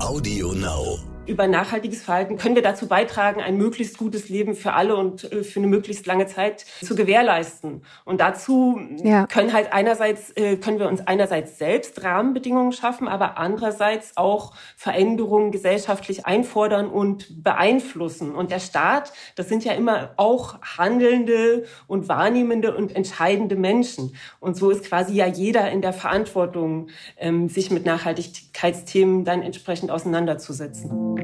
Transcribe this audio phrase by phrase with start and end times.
[0.00, 1.09] Audio Now.
[1.30, 5.44] Über nachhaltiges Verhalten können wir dazu beitragen, ein möglichst gutes Leben für alle und äh,
[5.44, 7.82] für eine möglichst lange Zeit zu gewährleisten.
[8.04, 9.28] Und dazu ja.
[9.28, 15.52] können halt einerseits, äh, können wir uns einerseits selbst Rahmenbedingungen schaffen, aber andererseits auch Veränderungen
[15.52, 18.34] gesellschaftlich einfordern und beeinflussen.
[18.34, 24.16] Und der Staat, das sind ja immer auch handelnde und wahrnehmende und entscheidende Menschen.
[24.40, 26.88] Und so ist quasi ja jeder in der Verantwortung,
[27.18, 31.19] ähm, sich mit Nachhaltigkeitsthemen dann entsprechend auseinanderzusetzen.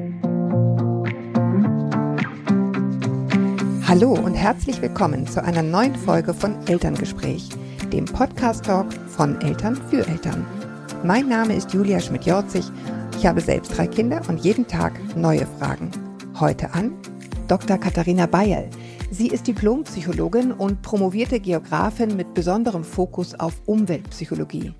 [3.87, 7.49] Hallo und herzlich willkommen zu einer neuen Folge von Elterngespräch,
[7.91, 10.45] dem Podcast-Talk von Eltern für Eltern.
[11.03, 12.65] Mein Name ist Julia Schmidt-Jorzig.
[13.17, 15.89] Ich habe selbst drei Kinder und jeden Tag neue Fragen.
[16.39, 16.93] Heute an
[17.47, 17.77] Dr.
[17.77, 18.69] Katharina Bayerl.
[19.09, 24.73] Sie ist Diplompsychologin und promovierte Geografin mit besonderem Fokus auf Umweltpsychologie.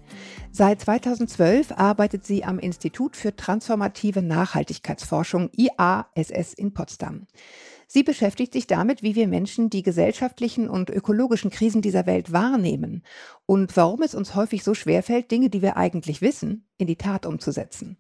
[0.52, 7.28] Seit 2012 arbeitet sie am Institut für transformative Nachhaltigkeitsforschung IASS in Potsdam.
[7.88, 13.04] Sie beschäftigt sich damit, wie wir Menschen die gesellschaftlichen und ökologischen Krisen dieser Welt wahrnehmen
[13.46, 17.26] und warum es uns häufig so schwerfällt, Dinge, die wir eigentlich wissen, in die Tat
[17.26, 17.98] umzusetzen.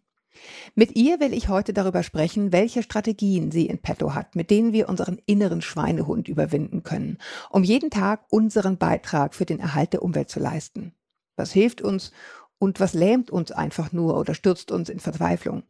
[0.75, 4.73] Mit ihr will ich heute darüber sprechen, welche Strategien sie in petto hat, mit denen
[4.73, 7.17] wir unseren inneren Schweinehund überwinden können,
[7.49, 10.93] um jeden Tag unseren Beitrag für den Erhalt der Umwelt zu leisten.
[11.37, 12.11] Was hilft uns
[12.59, 15.63] und was lähmt uns einfach nur oder stürzt uns in Verzweiflung?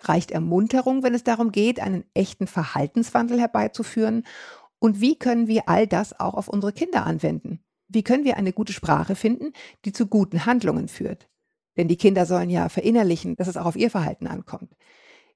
[0.00, 4.24] Reicht Ermunterung, wenn es darum geht, einen echten Verhaltenswandel herbeizuführen?
[4.78, 7.60] Und wie können wir all das auch auf unsere Kinder anwenden?
[7.88, 9.52] Wie können wir eine gute Sprache finden,
[9.84, 11.28] die zu guten Handlungen führt?
[11.76, 14.74] Denn die Kinder sollen ja verinnerlichen, dass es auch auf ihr Verhalten ankommt.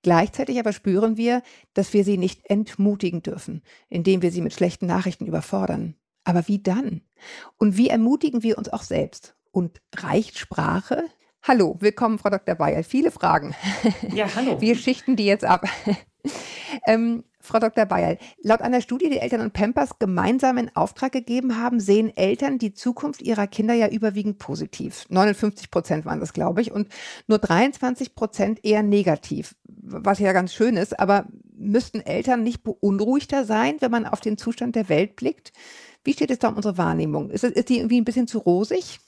[0.03, 1.43] Gleichzeitig aber spüren wir,
[1.75, 5.97] dass wir sie nicht entmutigen dürfen, indem wir sie mit schlechten Nachrichten überfordern.
[6.25, 7.03] Aber wie dann?
[7.57, 9.36] Und wie ermutigen wir uns auch selbst?
[9.57, 11.05] Und reicht Sprache?
[11.43, 12.57] Hallo, willkommen, Frau Dr.
[12.57, 12.83] Bayerl.
[12.83, 13.55] Viele Fragen.
[14.15, 14.61] Ja, hallo.
[14.61, 15.65] Wir schichten die jetzt ab.
[16.87, 17.87] ähm, Frau Dr.
[17.87, 22.59] Bayerl, laut einer Studie, die Eltern und Pampers gemeinsam in Auftrag gegeben haben, sehen Eltern
[22.59, 25.07] die Zukunft ihrer Kinder ja überwiegend positiv.
[25.09, 26.89] 59 Prozent waren das, glaube ich, und
[27.27, 31.01] nur 23 Prozent eher negativ, was ja ganz schön ist.
[31.01, 35.55] Aber müssten Eltern nicht beunruhigter sein, wenn man auf den Zustand der Welt blickt?
[36.05, 37.31] Wie steht es da um unsere Wahrnehmung?
[37.31, 39.01] Ist, ist die irgendwie ein bisschen zu rosig?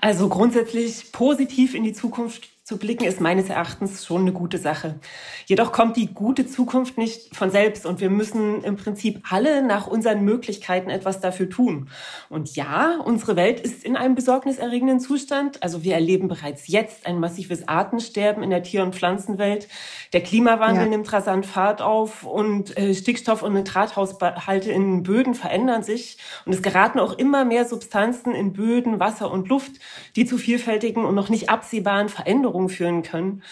[0.00, 4.98] Also grundsätzlich positiv in die Zukunft zu blicken, ist meines Erachtens schon eine gute Sache.
[5.44, 9.86] Jedoch kommt die gute Zukunft nicht von selbst und wir müssen im Prinzip alle nach
[9.86, 11.90] unseren Möglichkeiten etwas dafür tun.
[12.30, 15.62] Und ja, unsere Welt ist in einem besorgniserregenden Zustand.
[15.62, 19.68] Also wir erleben bereits jetzt ein massives Artensterben in der Tier- und Pflanzenwelt.
[20.14, 20.88] Der Klimawandel ja.
[20.88, 26.16] nimmt rasant Fahrt auf und äh, Stickstoff- und Nitrathaushalte in Böden verändern sich.
[26.46, 29.72] Und es geraten auch immer mehr Substanzen in Böden, Wasser und Luft,
[30.16, 33.42] die zu vielfältigen und noch nicht absehbaren Veränderungen Veränderungen führen können.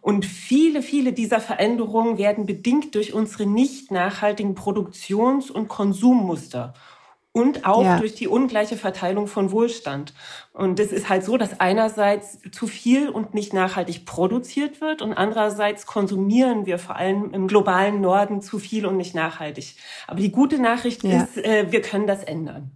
[0.00, 6.74] Und viele, viele dieser Veränderungen werden bedingt durch unsere nicht nachhaltigen Produktions- und Konsummuster
[7.32, 7.98] und auch ja.
[7.98, 10.12] durch die ungleiche Verteilung von Wohlstand.
[10.52, 15.14] Und es ist halt so, dass einerseits zu viel und nicht nachhaltig produziert wird und
[15.14, 19.76] andererseits konsumieren wir vor allem im globalen Norden zu viel und nicht nachhaltig.
[20.08, 21.22] Aber die gute Nachricht ja.
[21.22, 22.72] ist, äh, wir können das ändern.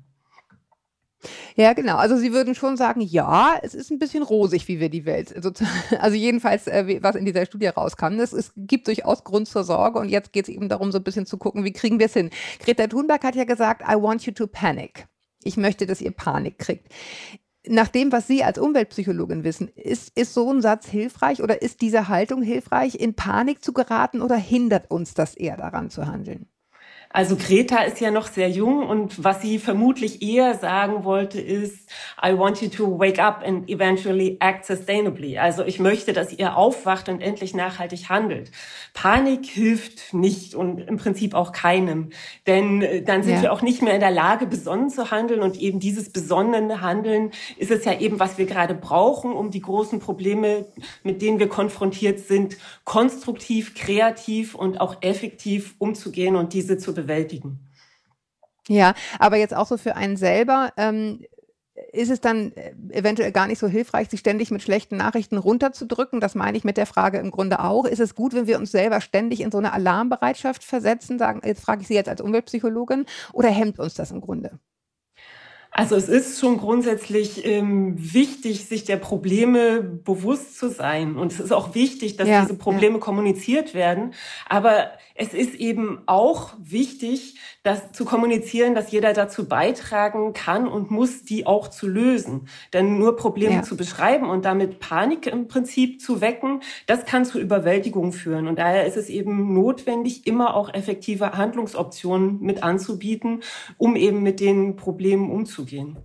[1.58, 1.96] Ja, genau.
[1.96, 5.34] Also Sie würden schon sagen, ja, es ist ein bisschen rosig, wie wir die Welt,
[5.98, 8.20] also jedenfalls, äh, was in dieser Studie rauskam.
[8.20, 11.04] Es, es gibt durchaus Grund zur Sorge und jetzt geht es eben darum, so ein
[11.04, 12.30] bisschen zu gucken, wie kriegen wir es hin.
[12.62, 15.06] Greta Thunberg hat ja gesagt, I want you to panic.
[15.42, 16.92] Ich möchte, dass ihr Panik kriegt.
[17.66, 21.80] Nach dem, was Sie als Umweltpsychologin wissen, ist, ist so ein Satz hilfreich oder ist
[21.80, 26.48] diese Haltung hilfreich, in Panik zu geraten oder hindert uns das eher daran zu handeln?
[27.16, 31.88] Also Greta ist ja noch sehr jung und was sie vermutlich eher sagen wollte ist,
[32.22, 35.38] I want you to wake up and eventually act sustainably.
[35.38, 38.50] Also ich möchte, dass ihr aufwacht und endlich nachhaltig handelt.
[38.93, 42.10] Panik hilft nicht und im Prinzip auch keinem,
[42.47, 43.43] denn äh, dann sind ja.
[43.44, 47.31] wir auch nicht mehr in der Lage, besonnen zu handeln und eben dieses besonnene Handeln
[47.56, 50.66] ist es ja eben, was wir gerade brauchen, um die großen Probleme,
[51.03, 57.05] mit denen wir konfrontiert sind, konstruktiv, kreativ und auch effektiv umzugehen und diese zu bewältigen.
[58.68, 61.24] Ja, aber jetzt auch so für einen selber, ähm,
[61.92, 66.20] ist es dann äh, eventuell gar nicht so hilfreich, sich ständig mit schlechten Nachrichten runterzudrücken?
[66.20, 67.84] Das meine ich mit der Frage im Grunde auch.
[67.84, 71.18] Ist es gut, wenn wir uns selber ständig in so eine Alarmbereitschaft versetzen?
[71.18, 74.59] Sagen, jetzt frage ich Sie jetzt als Umweltpsychologin, oder hemmt uns das im Grunde?
[75.78, 81.16] Also es ist schon grundsätzlich ähm, wichtig, sich der Probleme bewusst zu sein.
[81.16, 83.00] Und es ist auch wichtig, dass ja, diese Probleme ja.
[83.00, 84.14] kommuniziert werden.
[84.48, 90.90] Aber es ist eben auch wichtig, das zu kommunizieren, dass jeder dazu beitragen kann und
[90.90, 92.48] muss, die auch zu lösen.
[92.72, 93.62] Denn nur Probleme ja.
[93.62, 98.48] zu beschreiben und damit Panik im Prinzip zu wecken, das kann zu Überwältigung führen.
[98.48, 103.42] Und daher ist es eben notwendig, immer auch effektive Handlungsoptionen mit anzubieten,
[103.76, 105.97] um eben mit den Problemen umzugehen umzugehen.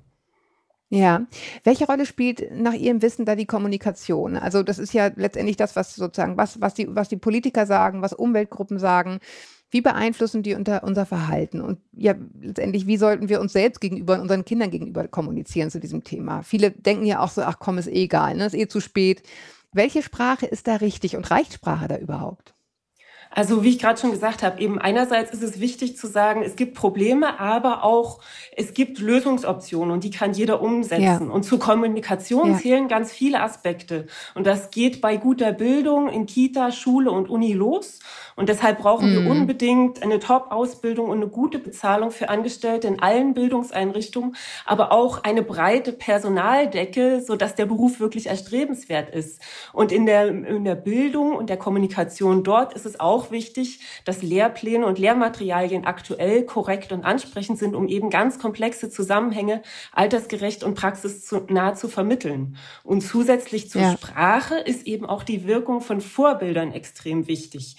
[0.90, 1.26] Ja.
[1.64, 4.36] Welche Rolle spielt nach Ihrem Wissen da die Kommunikation?
[4.36, 8.02] Also das ist ja letztendlich das, was sozusagen, was, was, die, was die Politiker sagen,
[8.02, 9.20] was Umweltgruppen sagen.
[9.70, 11.62] Wie beeinflussen die unter unser Verhalten?
[11.62, 16.04] Und ja, letztendlich, wie sollten wir uns selbst gegenüber, unseren Kindern gegenüber kommunizieren zu diesem
[16.04, 16.44] Thema?
[16.44, 18.48] Viele denken ja auch so, ach komm, ist eh egal, ne?
[18.48, 19.24] ist eh zu spät.
[19.72, 22.54] Welche Sprache ist da richtig und reicht Sprache da überhaupt?
[23.34, 26.58] Also wie ich gerade schon gesagt habe, eben einerseits ist es wichtig zu sagen, es
[26.58, 28.20] gibt Probleme, aber auch
[28.58, 31.02] es gibt Lösungsoptionen und die kann jeder umsetzen.
[31.02, 31.18] Ja.
[31.18, 32.58] Und zur Kommunikation ja.
[32.58, 34.08] zählen ganz viele Aspekte.
[34.36, 38.00] Und das geht bei guter Bildung in Kita, Schule und Uni los.
[38.36, 39.24] Und deshalb brauchen mhm.
[39.24, 44.36] wir unbedingt eine Top-Ausbildung und eine gute Bezahlung für Angestellte in allen Bildungseinrichtungen,
[44.66, 49.42] aber auch eine breite Personaldecke, sodass der Beruf wirklich erstrebenswert ist.
[49.74, 54.24] Und in der, in der Bildung und der Kommunikation dort ist es auch wichtig, dass
[54.24, 60.74] Lehrpläne und Lehrmaterialien aktuell, korrekt und ansprechend sind, um eben ganz komplexe Zusammenhänge altersgerecht und
[60.74, 62.58] praxisnah zu vermitteln.
[62.84, 63.92] Und zusätzlich zur ja.
[63.92, 67.76] Sprache ist eben auch die Wirkung von Vorbildern extrem wichtig.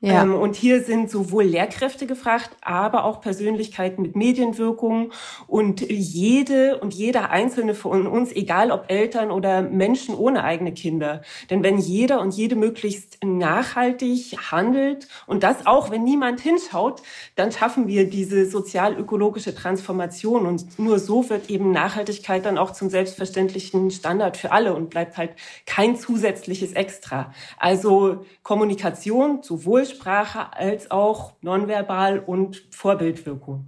[0.00, 0.22] Ja.
[0.22, 5.12] Ähm, und hier sind sowohl Lehrkräfte gefragt, aber auch Persönlichkeiten mit Medienwirkung
[5.48, 11.22] und jede und jeder einzelne von uns, egal ob Eltern oder Menschen ohne eigene Kinder.
[11.50, 17.02] Denn wenn jeder und jede möglichst nachhaltig handelt und das auch, wenn niemand hinschaut,
[17.34, 22.88] dann schaffen wir diese sozial-ökologische Transformation und nur so wird eben Nachhaltigkeit dann auch zum
[22.88, 25.32] selbstverständlichen Standard für alle und bleibt halt
[25.66, 27.32] kein zusätzliches Extra.
[27.58, 33.66] Also Kommunikation, sowohl Sprache als auch nonverbal und Vorbildwirkung.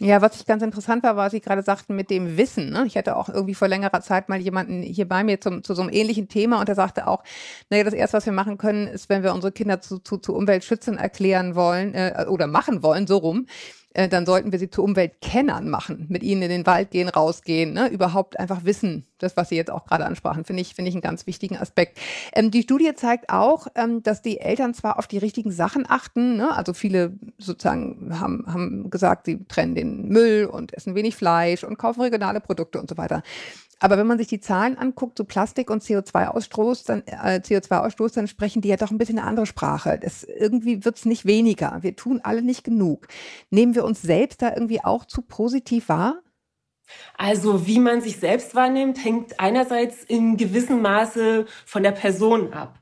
[0.00, 2.70] Ja, was ich ganz interessant war, war, Sie gerade sagten mit dem Wissen.
[2.70, 2.84] Ne?
[2.86, 5.82] Ich hatte auch irgendwie vor längerer Zeit mal jemanden hier bei mir zum, zu so
[5.82, 7.24] einem ähnlichen Thema und der sagte auch,
[7.68, 10.36] naja, das erste, was wir machen können, ist, wenn wir unsere Kinder zu, zu, zu
[10.36, 13.46] Umweltschützern erklären wollen äh, oder machen wollen, so rum,
[13.98, 17.72] äh, dann sollten wir sie zu Umweltkennern machen, mit ihnen in den Wald gehen, rausgehen,
[17.72, 17.88] ne?
[17.88, 21.02] überhaupt einfach wissen, das, was Sie jetzt auch gerade ansprachen, finde ich, finde ich einen
[21.02, 21.98] ganz wichtigen Aspekt.
[22.32, 26.36] Ähm, die Studie zeigt auch, ähm, dass die Eltern zwar auf die richtigen Sachen achten,
[26.36, 26.56] ne?
[26.56, 31.76] also viele sozusagen haben, haben gesagt, sie trennen den Müll und essen wenig Fleisch und
[31.76, 33.24] kaufen regionale Produkte und so weiter.
[33.80, 38.26] Aber wenn man sich die Zahlen anguckt, so Plastik und CO2-Ausstoß, dann äh, CO2-Ausstoß, dann
[38.26, 39.98] sprechen die ja doch ein bisschen eine andere Sprache.
[40.00, 41.78] Das, irgendwie wird's nicht weniger.
[41.82, 43.06] Wir tun alle nicht genug.
[43.50, 46.20] Nehmen wir uns selbst da irgendwie auch zu positiv wahr?
[47.16, 52.77] Also wie man sich selbst wahrnimmt, hängt einerseits in gewissem Maße von der Person ab.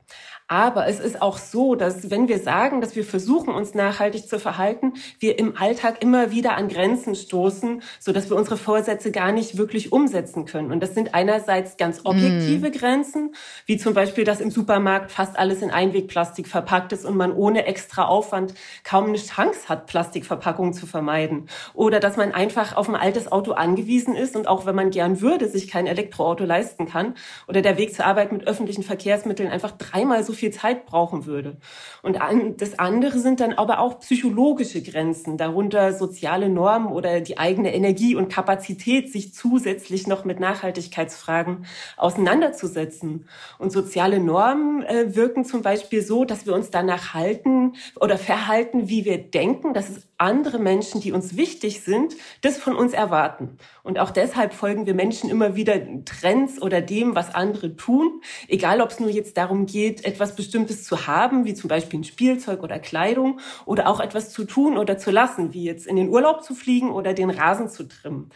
[0.49, 4.39] Aber es ist auch so, dass wenn wir sagen, dass wir versuchen, uns nachhaltig zu
[4.39, 9.33] verhalten, wir im Alltag immer wieder an Grenzen stoßen, so dass wir unsere Vorsätze gar
[9.33, 10.71] nicht wirklich umsetzen können.
[10.71, 12.71] Und das sind einerseits ganz objektive mm.
[12.71, 13.35] Grenzen,
[13.65, 17.65] wie zum Beispiel, dass im Supermarkt fast alles in Einwegplastik verpackt ist und man ohne
[17.65, 18.53] extra Aufwand
[18.85, 21.49] kaum eine Chance hat, Plastikverpackungen zu vermeiden.
[21.73, 25.19] Oder dass man einfach auf ein altes Auto angewiesen ist und auch wenn man gern
[25.19, 27.15] würde, sich kein Elektroauto leisten kann.
[27.49, 31.57] Oder der Weg zur Arbeit mit öffentlichen Verkehrsmitteln einfach dreimal so viel Zeit brauchen würde.
[32.01, 32.17] Und
[32.57, 38.15] das andere sind dann aber auch psychologische Grenzen, darunter soziale Normen oder die eigene Energie
[38.15, 41.65] und Kapazität, sich zusätzlich noch mit Nachhaltigkeitsfragen
[41.97, 43.27] auseinanderzusetzen.
[43.59, 48.89] Und soziale Normen äh, wirken zum Beispiel so, dass wir uns danach halten oder verhalten,
[48.89, 53.57] wie wir denken, dass es andere Menschen, die uns wichtig sind, das von uns erwarten.
[53.83, 58.81] Und auch deshalb folgen wir Menschen immer wieder Trends oder dem, was andere tun, egal
[58.81, 62.63] ob es nur jetzt darum geht, etwas Bestimmtes zu haben, wie zum Beispiel ein Spielzeug
[62.63, 66.43] oder Kleidung, oder auch etwas zu tun oder zu lassen, wie jetzt in den Urlaub
[66.43, 68.31] zu fliegen oder den Rasen zu trimmen.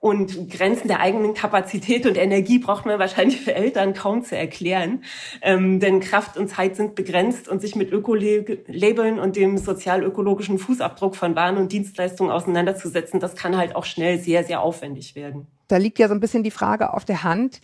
[0.00, 5.02] Und Grenzen der eigenen Kapazität und Energie braucht man wahrscheinlich für Eltern kaum zu erklären.
[5.42, 11.16] Ähm, denn Kraft und Zeit sind begrenzt und sich mit Ökolabeln und dem sozial-ökologischen Fußabdruck
[11.16, 15.48] von Waren und Dienstleistungen auseinanderzusetzen, das kann halt auch schnell sehr, sehr aufwendig werden.
[15.66, 17.60] Da liegt ja so ein bisschen die Frage auf der Hand.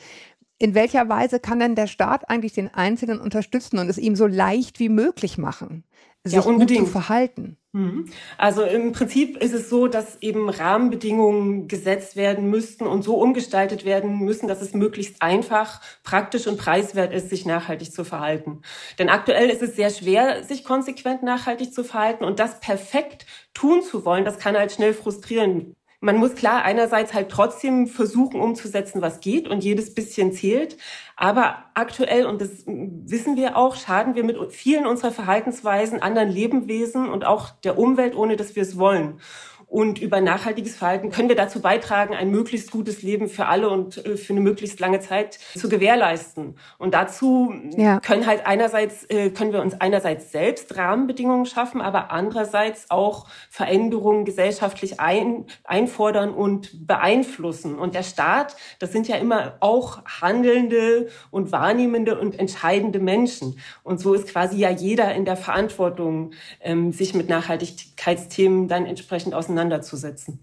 [0.59, 4.27] In welcher Weise kann denn der Staat eigentlich den Einzelnen unterstützen und es ihm so
[4.27, 5.85] leicht wie möglich machen,
[6.23, 6.81] sich ja, unbedingt.
[6.81, 7.57] gut zu verhalten?
[7.73, 8.07] Mhm.
[8.39, 13.85] Also im Prinzip ist es so, dass eben Rahmenbedingungen gesetzt werden müssten und so umgestaltet
[13.85, 18.63] werden müssen, dass es möglichst einfach, praktisch und preiswert ist, sich nachhaltig zu verhalten.
[19.01, 23.83] Denn aktuell ist es sehr schwer, sich konsequent nachhaltig zu verhalten und das perfekt tun
[23.83, 29.01] zu wollen, das kann halt schnell frustrieren man muss klar einerseits halt trotzdem versuchen umzusetzen,
[29.01, 30.77] was geht und jedes bisschen zählt.
[31.17, 37.09] Aber aktuell, und das wissen wir auch, schaden wir mit vielen unserer Verhaltensweisen anderen Lebewesen
[37.09, 39.19] und auch der Umwelt, ohne dass wir es wollen.
[39.75, 44.07] Und über nachhaltiges Verhalten können wir dazu beitragen, ein möglichst gutes Leben für alle und
[44.07, 46.55] äh, für eine möglichst lange Zeit zu gewährleisten.
[46.79, 47.99] Und dazu ja.
[47.99, 54.25] können halt einerseits, äh, können wir uns einerseits selbst Rahmenbedingungen schaffen, aber andererseits auch Veränderungen
[54.25, 57.77] gesellschaftlich ein, einfordern und beeinflussen.
[57.77, 63.59] Und der Staat, das sind ja immer auch handelnde und wahrnehmende und entscheidende Menschen.
[63.83, 69.35] Und so ist quasi ja jeder in der Verantwortung, ähm, sich mit Nachhaltigkeitsthemen dann entsprechend
[69.35, 70.39] auseinanderzusetzen auseinanderzusetzen.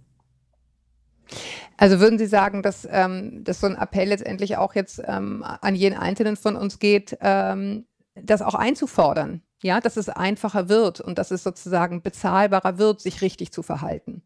[1.77, 5.75] Also würden Sie sagen, dass, ähm, dass so ein Appell letztendlich auch jetzt ähm, an
[5.75, 7.85] jeden Einzelnen von uns geht, ähm,
[8.15, 13.21] das auch einzufordern, ja, dass es einfacher wird und dass es sozusagen bezahlbarer wird, sich
[13.21, 14.21] richtig zu verhalten?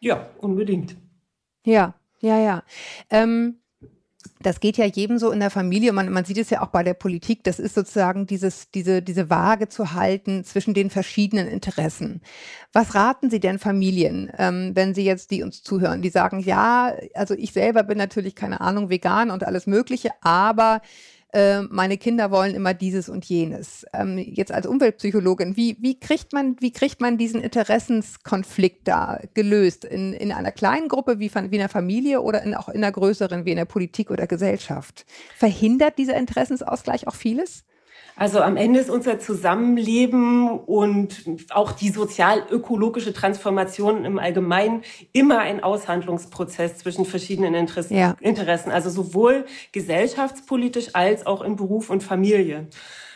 [0.00, 0.96] Ja, unbedingt.
[1.64, 2.62] Ja, ja, ja.
[3.10, 3.60] Ähm,
[4.40, 5.92] das geht ja jedem so in der Familie.
[5.92, 7.44] Man, man sieht es ja auch bei der Politik.
[7.44, 12.20] Das ist sozusagen dieses, diese, diese Waage zu halten zwischen den verschiedenen Interessen.
[12.72, 16.92] Was raten Sie denn Familien, ähm, wenn Sie jetzt die uns zuhören, die sagen, ja,
[17.14, 20.80] also ich selber bin natürlich keine Ahnung vegan und alles Mögliche, aber
[21.34, 23.84] äh, meine Kinder wollen immer dieses und jenes.
[23.92, 29.84] Ähm, jetzt als Umweltpsychologin, wie, wie, kriegt man, wie kriegt man diesen Interessenskonflikt da gelöst?
[29.84, 32.92] In, in einer kleinen Gruppe wie, von, wie einer Familie oder in, auch in einer
[32.92, 35.06] größeren wie in der Politik oder Gesellschaft?
[35.36, 37.64] Verhindert dieser Interessensausgleich auch vieles?
[38.16, 44.82] Also am Ende ist unser Zusammenleben und auch die sozial-ökologische Transformation im Allgemeinen
[45.12, 47.96] immer ein Aushandlungsprozess zwischen verschiedenen Interessen.
[47.96, 48.16] Ja.
[48.20, 52.68] Interessen also sowohl gesellschaftspolitisch als auch in Beruf und Familie.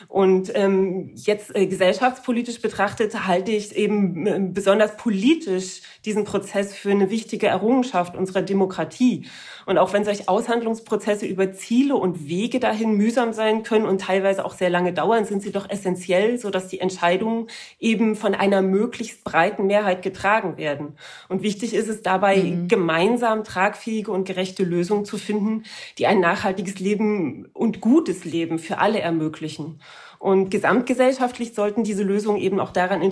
[0.06, 6.90] Und ähm, jetzt äh, gesellschaftspolitisch betrachtet halte ich eben äh, besonders politisch diesen Prozess für
[6.90, 9.26] eine wichtige Errungenschaft unserer Demokratie.
[9.66, 14.44] Und auch wenn solche Aushandlungsprozesse über Ziele und Wege dahin mühsam sein können und teilweise
[14.44, 18.62] auch sehr lange dauern, sind sie doch essentiell, so dass die Entscheidungen eben von einer
[18.62, 20.94] möglichst breiten Mehrheit getragen werden.
[21.28, 22.68] Und wichtig ist es dabei, mhm.
[22.68, 25.64] gemeinsam tragfähige und gerechte Lösungen zu finden,
[25.98, 29.80] die ein nachhaltiges Leben und gutes Leben für alle ermöglichen.
[30.18, 33.02] Und gesamtgesellschaftlich sollten diese Lösungen eben auch daran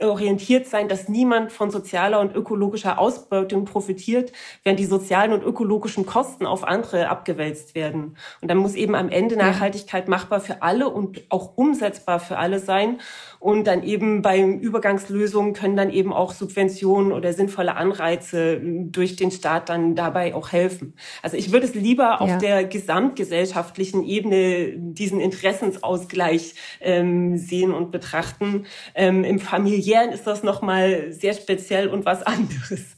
[0.00, 6.06] orientiert sein, dass niemand von sozialer und ökologischer Ausbeutung profitiert, während die sozialen und ökologischen
[6.06, 8.16] Kosten auf andere abgewälzt werden.
[8.40, 12.60] Und dann muss eben am Ende Nachhaltigkeit machbar für alle und auch umsetzbar für alle
[12.60, 13.00] sein.
[13.42, 19.32] Und dann eben bei Übergangslösungen können dann eben auch Subventionen oder sinnvolle Anreize durch den
[19.32, 20.94] Staat dann dabei auch helfen.
[21.22, 28.66] Also ich würde es lieber auf der gesamtgesellschaftlichen Ebene diesen Interessensausgleich ähm, sehen und betrachten.
[28.94, 32.91] Ähm, Im familiären ist das nochmal sehr speziell und was anderes.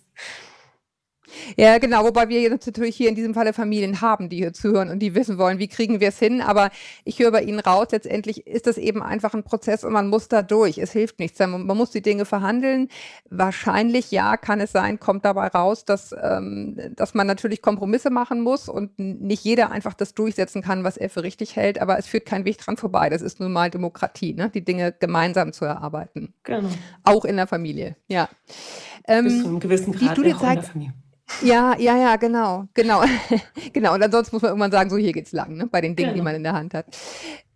[1.56, 4.88] Ja, genau, wobei wir jetzt natürlich hier in diesem Falle Familien haben, die hier zuhören
[4.88, 6.40] und die wissen wollen, wie kriegen wir es hin.
[6.40, 6.70] Aber
[7.04, 10.28] ich höre bei Ihnen raus, letztendlich ist das eben einfach ein Prozess und man muss
[10.28, 10.78] da durch.
[10.78, 11.38] Es hilft nichts.
[11.38, 12.88] Man muss die Dinge verhandeln.
[13.30, 18.40] Wahrscheinlich, ja, kann es sein, kommt dabei raus, dass, ähm, dass man natürlich Kompromisse machen
[18.40, 21.80] muss und nicht jeder einfach das durchsetzen kann, was er für richtig hält.
[21.80, 23.08] Aber es führt kein Weg dran vorbei.
[23.10, 24.50] Das ist nun mal Demokratie, ne?
[24.50, 26.34] die Dinge gemeinsam zu erarbeiten.
[26.42, 26.68] Genau.
[27.02, 28.28] Auch in der Familie, ja.
[29.06, 31.03] Ähm, Bis zu einem gewissen Grad die Studie zeigt, in der Familie.
[31.42, 33.02] Ja, ja, ja, genau, genau,
[33.72, 33.94] genau.
[33.94, 35.66] Und ansonsten muss man irgendwann sagen, so hier geht's lang, ne?
[35.66, 36.16] bei den Dingen, genau.
[36.16, 36.86] die man in der Hand hat.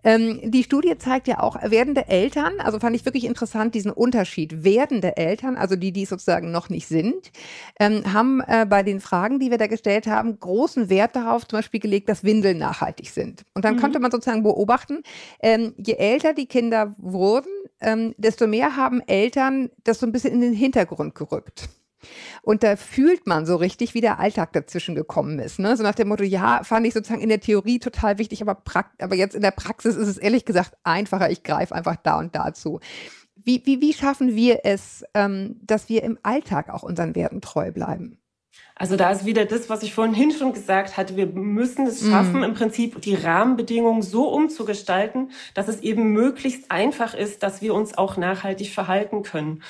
[0.04, 4.62] Ähm, die Studie zeigt ja auch, werdende Eltern, also fand ich wirklich interessant, diesen Unterschied.
[4.62, 7.32] Werdende Eltern, also die, die sozusagen noch nicht sind,
[7.80, 11.58] ähm, haben äh, bei den Fragen, die wir da gestellt haben, großen Wert darauf zum
[11.58, 13.44] Beispiel gelegt, dass Windeln nachhaltig sind.
[13.54, 13.80] Und dann mhm.
[13.80, 15.02] konnte man sozusagen beobachten,
[15.40, 20.32] ähm, je älter die Kinder wurden, ähm, desto mehr haben Eltern das so ein bisschen
[20.32, 21.68] in den Hintergrund gerückt.
[22.43, 25.59] Und da fühlt man so richtig, wie der Alltag dazwischen gekommen ist.
[25.59, 25.76] Ne?
[25.76, 28.62] So nach dem Motto, ja, fand ich sozusagen in der Theorie total wichtig, aber,
[28.99, 31.31] aber jetzt in der Praxis ist es ehrlich gesagt einfacher.
[31.31, 32.81] Ich greife einfach da und dazu.
[33.37, 37.73] Wie, wie, wie schaffen wir es, ähm, dass wir im Alltag auch unseren Werten treu
[37.73, 38.19] bleiben?
[38.78, 41.16] Also da ist wieder das, was ich vorhin schon gesagt hatte.
[41.16, 42.44] Wir müssen es schaffen, mm.
[42.44, 47.98] im Prinzip die Rahmenbedingungen so umzugestalten, dass es eben möglichst einfach ist, dass wir uns
[47.98, 49.64] auch nachhaltig verhalten können.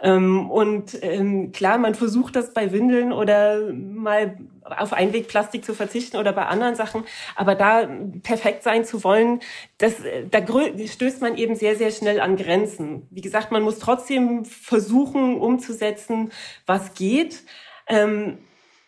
[0.00, 6.16] Ähm, und ähm, klar, man versucht das bei Windeln oder mal auf Einwegplastik zu verzichten
[6.16, 7.04] oder bei anderen Sachen.
[7.36, 7.86] Aber da
[8.22, 9.40] perfekt sein zu wollen,
[9.76, 9.96] das,
[10.30, 10.38] da
[10.86, 13.06] stößt man eben sehr, sehr schnell an Grenzen.
[13.10, 16.32] Wie gesagt, man muss trotzdem versuchen umzusetzen,
[16.64, 17.42] was geht.
[17.86, 18.38] Ähm,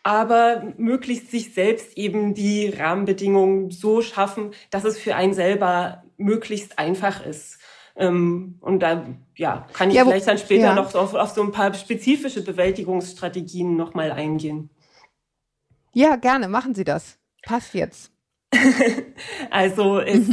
[0.03, 6.79] aber möglichst sich selbst eben die Rahmenbedingungen so schaffen, dass es für einen selber möglichst
[6.79, 7.59] einfach ist.
[7.97, 10.75] Ähm, und da ja, kann ich ja, vielleicht dann später ja.
[10.75, 14.69] noch auf, auf so ein paar spezifische Bewältigungsstrategien nochmal eingehen.
[15.93, 17.17] Ja, gerne, machen Sie das.
[17.43, 18.11] Passt jetzt.
[19.49, 20.25] also es,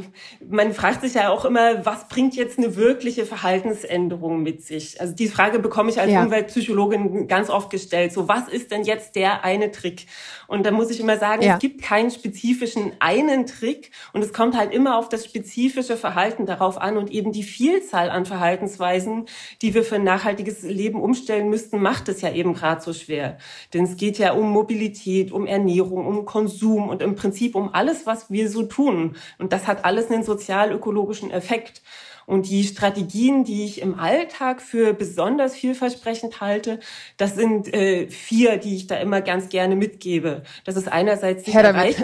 [0.48, 5.00] man fragt sich ja auch immer, was bringt jetzt eine wirkliche Verhaltensänderung mit sich?
[5.00, 6.24] Also die Frage bekomme ich als ja.
[6.24, 8.12] Umweltpsychologin ganz oft gestellt.
[8.12, 10.06] So, was ist denn jetzt der eine Trick?
[10.48, 11.54] Und da muss ich immer sagen, ja.
[11.54, 16.46] es gibt keinen spezifischen einen Trick und es kommt halt immer auf das spezifische Verhalten
[16.46, 19.26] darauf an und eben die Vielzahl an Verhaltensweisen,
[19.62, 23.38] die wir für ein nachhaltiges Leben umstellen müssten, macht es ja eben gerade so schwer.
[23.72, 27.74] Denn es geht ja um Mobilität, um Ernährung, um Konsum und im Prinzip Prinzip um
[27.74, 29.16] alles, was wir so tun.
[29.38, 31.82] Und das hat alles einen sozial-ökologischen Effekt.
[32.26, 36.80] Und die Strategien, die ich im Alltag für besonders vielversprechend halte,
[37.18, 40.42] das sind äh, vier, die ich da immer ganz gerne mitgebe.
[40.64, 42.02] Das ist einerseits erreicht.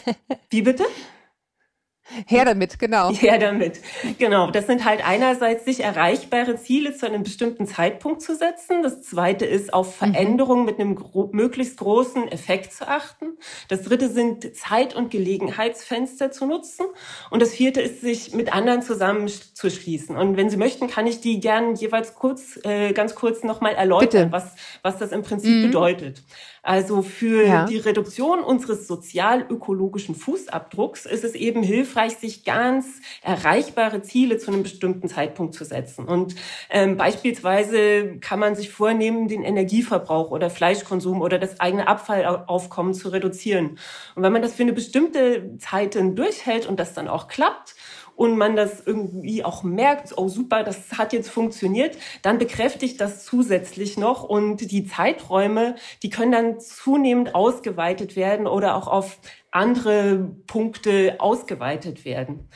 [0.50, 0.84] Wie bitte?
[2.26, 3.12] Her damit, genau.
[3.14, 3.80] Her damit,
[4.18, 4.50] genau.
[4.50, 8.82] Das sind halt einerseits sich erreichbare Ziele zu einem bestimmten Zeitpunkt zu setzen.
[8.82, 10.12] Das zweite ist, auf mhm.
[10.12, 13.38] Veränderungen mit einem gro möglichst großen Effekt zu achten.
[13.68, 16.86] Das dritte sind Zeit- und Gelegenheitsfenster zu nutzen.
[17.30, 20.16] Und das vierte ist, sich mit anderen zusammenzuschließen.
[20.16, 24.32] Und wenn Sie möchten, kann ich die gerne jeweils kurz, äh, ganz kurz nochmal erläutern,
[24.32, 25.66] was, was das im Prinzip mhm.
[25.66, 26.22] bedeutet.
[26.62, 27.64] Also für ja.
[27.64, 32.86] die Reduktion unseres sozial-ökologischen Fußabdrucks ist es eben hilfreich, sich ganz
[33.22, 36.06] erreichbare Ziele zu einem bestimmten Zeitpunkt zu setzen.
[36.06, 36.34] Und
[36.70, 43.10] ähm, beispielsweise kann man sich vornehmen, den Energieverbrauch oder Fleischkonsum oder das eigene Abfallaufkommen zu
[43.10, 43.78] reduzieren.
[44.14, 47.74] Und wenn man das für eine bestimmte Zeit durchhält und das dann auch klappt,
[48.20, 53.24] und man das irgendwie auch merkt, oh super, das hat jetzt funktioniert, dann bekräftigt das
[53.24, 59.18] zusätzlich noch und die Zeiträume, die können dann zunehmend ausgeweitet werden oder auch auf
[59.50, 62.48] andere Punkte ausgeweitet werden.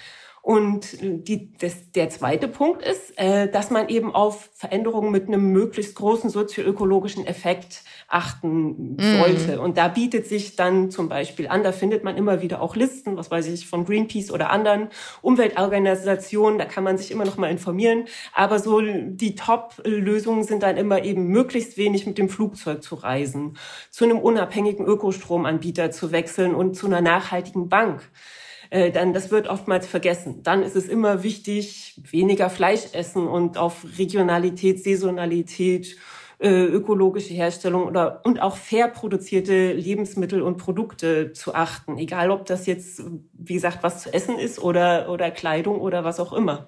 [0.45, 5.53] Und die, das, der zweite Punkt ist, äh, dass man eben auf Veränderungen mit einem
[5.53, 9.57] möglichst großen sozioökologischen Effekt achten sollte.
[9.57, 9.61] Mm.
[9.61, 13.17] Und da bietet sich dann zum Beispiel an, da findet man immer wieder auch Listen,
[13.17, 14.89] was weiß ich, von Greenpeace oder anderen
[15.23, 18.05] Umweltorganisationen, da kann man sich immer noch mal informieren.
[18.35, 23.57] Aber so die Top-Lösungen sind dann immer eben möglichst wenig mit dem Flugzeug zu reisen,
[23.89, 28.03] zu einem unabhängigen Ökostromanbieter zu wechseln und zu einer nachhaltigen Bank
[28.75, 30.43] äh, dann das wird oftmals vergessen.
[30.43, 35.97] Dann ist es immer wichtig, weniger Fleisch essen und auf Regionalität, Saisonalität,
[36.41, 42.47] äh, ökologische Herstellung oder und auch fair produzierte Lebensmittel und Produkte zu achten, egal ob
[42.47, 46.67] das jetzt wie gesagt was zu essen ist oder oder Kleidung oder was auch immer.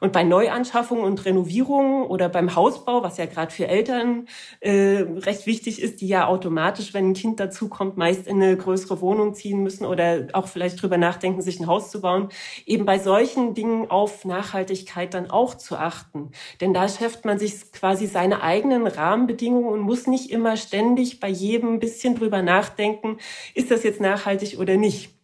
[0.00, 4.26] Und bei Neuanschaffungen und Renovierungen oder beim Hausbau, was ja gerade für Eltern
[4.60, 9.00] äh, recht wichtig ist, die ja automatisch, wenn ein Kind dazukommt, meist in eine größere
[9.00, 12.28] Wohnung ziehen müssen oder auch vielleicht drüber nachdenken, sich ein Haus zu bauen,
[12.66, 16.30] eben bei solchen Dingen auf Nachhaltigkeit dann auch zu achten.
[16.60, 21.28] Denn da schafft man sich quasi seine eigenen Rahmenbedingungen und muss nicht immer ständig bei
[21.28, 23.18] jedem ein bisschen drüber nachdenken,
[23.54, 25.14] ist das jetzt nachhaltig oder nicht.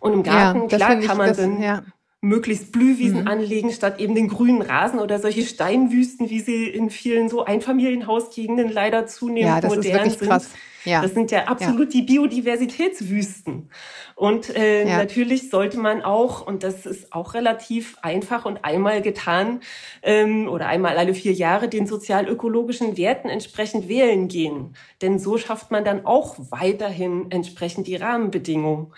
[0.00, 1.82] Und im Garten, ja, klar, kann man das, dann ja
[2.20, 3.28] möglichst Blühwiesen mhm.
[3.28, 8.70] anlegen, statt eben den grünen Rasen oder solche Steinwüsten, wie sie in vielen so Einfamilienhausgegenden
[8.70, 10.28] leider zunehmend ja, das modern ist sind.
[10.28, 10.50] Krass.
[10.84, 11.02] Ja.
[11.02, 12.00] Das sind ja absolut ja.
[12.00, 13.68] die Biodiversitätswüsten.
[14.14, 14.96] Und äh, ja.
[14.96, 19.60] natürlich sollte man auch, und das ist auch relativ einfach und einmal getan
[20.02, 24.74] ähm, oder einmal alle vier Jahre, den sozial-ökologischen Werten entsprechend wählen gehen.
[25.02, 28.92] Denn so schafft man dann auch weiterhin entsprechend die Rahmenbedingungen.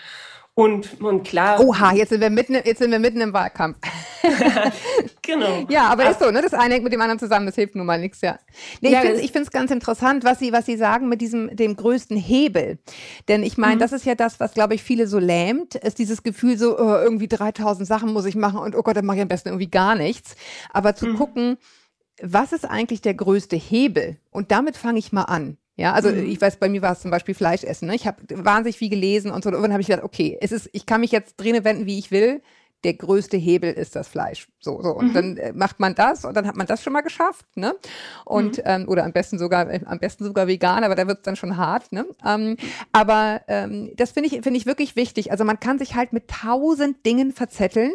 [0.55, 1.61] Und, und klar.
[1.61, 3.79] Oha, jetzt sind wir mitten, jetzt sind wir mitten im Wahlkampf.
[5.23, 5.65] genau.
[5.69, 6.43] Ja, aber ist so, ne?
[6.43, 8.39] Das eine hängt mit dem anderen zusammen, das hilft nun mal nichts, ja.
[8.81, 11.77] Nee, ja, ich finde es ganz interessant, was Sie, was Sie sagen mit diesem, dem
[11.77, 12.79] größten Hebel.
[13.29, 13.81] Denn ich meine, mhm.
[13.81, 16.97] das ist ja das, was, glaube ich, viele so lähmt, ist dieses Gefühl so, oh,
[16.97, 19.71] irgendwie 3000 Sachen muss ich machen und oh Gott, dann mache ich am besten irgendwie
[19.71, 20.35] gar nichts.
[20.73, 21.17] Aber zu mhm.
[21.17, 21.59] gucken,
[22.21, 24.17] was ist eigentlich der größte Hebel?
[24.31, 25.57] Und damit fange ich mal an.
[25.81, 26.27] Ja, also mhm.
[26.27, 27.89] ich weiß, bei mir war es zum Beispiel Fleisch essen.
[27.89, 27.95] Ne?
[27.95, 29.49] Ich habe wahnsinnig viel gelesen und so.
[29.49, 31.99] Und dann habe ich gedacht, okay, es ist, ich kann mich jetzt drehen wenden, wie
[31.99, 32.43] ich will.
[32.85, 34.49] Der größte Hebel ist das Fleisch.
[34.59, 34.91] So, so.
[34.91, 35.15] Und mhm.
[35.15, 37.75] dann äh, macht man das und dann hat man das schon mal geschafft, ne?
[38.27, 38.63] Und mhm.
[38.67, 41.37] ähm, oder am besten sogar, äh, am besten sogar vegan, aber da wird es dann
[41.37, 42.07] schon hart, ne?
[42.27, 42.59] Ähm,
[42.93, 45.31] aber ähm, das finde ich, finde ich wirklich wichtig.
[45.31, 47.93] Also man kann sich halt mit tausend Dingen verzetteln